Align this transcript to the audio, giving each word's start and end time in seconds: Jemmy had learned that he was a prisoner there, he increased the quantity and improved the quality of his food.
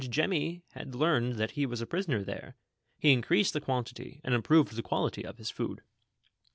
Jemmy 0.09 0.63
had 0.71 0.95
learned 0.95 1.33
that 1.33 1.51
he 1.51 1.67
was 1.67 1.79
a 1.79 1.85
prisoner 1.85 2.23
there, 2.23 2.55
he 2.97 3.11
increased 3.13 3.53
the 3.53 3.61
quantity 3.61 4.19
and 4.23 4.33
improved 4.33 4.73
the 4.75 4.81
quality 4.81 5.23
of 5.23 5.37
his 5.37 5.51
food. 5.51 5.83